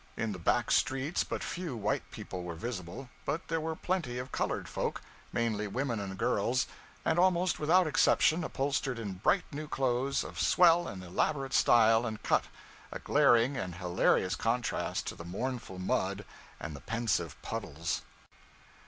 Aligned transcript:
In 0.17 0.31
the 0.31 0.39
back 0.39 0.71
streets 0.71 1.23
but 1.23 1.43
few 1.43 1.77
white 1.77 2.09
people 2.09 2.41
were 2.41 2.55
visible, 2.55 3.11
but 3.23 3.49
there 3.49 3.61
were 3.61 3.75
plenty 3.75 4.17
of 4.17 4.31
colored 4.31 4.67
folk 4.67 4.99
mainly 5.31 5.67
women 5.67 5.99
and 5.99 6.17
girls; 6.17 6.65
and 7.05 7.19
almost 7.19 7.59
without 7.59 7.85
exception 7.85 8.43
upholstered 8.43 8.97
in 8.97 9.13
bright 9.21 9.43
new 9.51 9.67
clothes 9.67 10.23
of 10.23 10.39
swell 10.39 10.87
and 10.87 11.03
elaborate 11.03 11.53
style 11.53 12.03
and 12.07 12.23
cut 12.23 12.45
a 12.91 12.97
glaring 12.97 13.57
and 13.57 13.75
hilarious 13.75 14.35
contrast 14.35 15.05
to 15.05 15.13
the 15.13 15.23
mournful 15.23 15.77
mud 15.77 16.25
and 16.59 16.75
the 16.75 16.81
pensive 16.81 17.39
puddles. 17.43 18.01